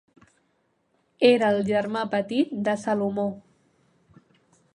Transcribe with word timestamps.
Era 1.29 1.49
el 1.57 1.61
germà 1.69 2.03
petit 2.15 2.57
de 2.69 2.75
Salomó. 2.87 3.31